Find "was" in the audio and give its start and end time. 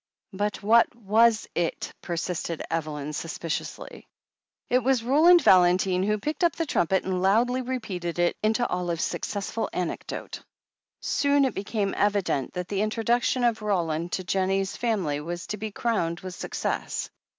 0.95-1.47, 4.79-5.03, 15.19-15.45